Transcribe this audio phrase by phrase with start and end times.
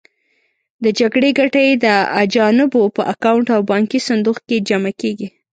[0.83, 1.87] د جګړې ګټه یې د
[2.21, 5.27] اجانبو په اکاونټ او بانکي صندوق کې جمع کېږي.